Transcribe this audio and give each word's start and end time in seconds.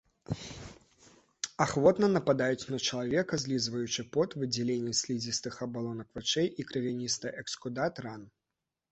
Ахвотна 1.65 2.07
нападаюць 2.13 2.69
на 2.75 2.79
чалавека, 2.85 3.33
злізваючы 3.43 4.05
пот, 4.17 4.29
выдзяленні 4.43 4.93
слізістых 5.01 5.59
абалонак 5.65 6.09
вачэй 6.21 6.47
і 6.63 6.65
крывяністы 6.71 7.27
эксудат 7.43 7.95
ран. 8.07 8.25